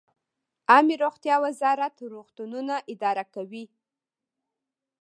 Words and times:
عامې 0.71 0.95
روغتیا 1.03 1.35
وزارت 1.45 1.95
روغتونونه 2.13 2.75
اداره 2.93 3.25
کوي 3.33 3.65